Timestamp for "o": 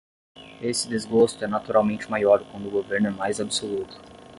2.65-2.71